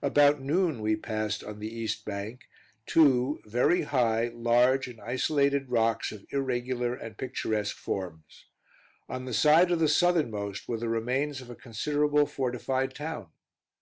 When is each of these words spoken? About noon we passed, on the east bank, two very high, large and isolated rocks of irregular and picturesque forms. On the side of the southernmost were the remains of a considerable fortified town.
About 0.00 0.40
noon 0.40 0.80
we 0.80 0.96
passed, 0.96 1.44
on 1.44 1.58
the 1.58 1.68
east 1.68 2.06
bank, 2.06 2.48
two 2.86 3.40
very 3.44 3.82
high, 3.82 4.28
large 4.28 4.88
and 4.88 4.98
isolated 5.02 5.68
rocks 5.68 6.12
of 6.12 6.24
irregular 6.30 6.94
and 6.94 7.18
picturesque 7.18 7.76
forms. 7.76 8.46
On 9.06 9.26
the 9.26 9.34
side 9.34 9.70
of 9.70 9.78
the 9.80 9.86
southernmost 9.88 10.66
were 10.66 10.78
the 10.78 10.88
remains 10.88 11.42
of 11.42 11.50
a 11.50 11.54
considerable 11.54 12.24
fortified 12.24 12.94
town. 12.94 13.26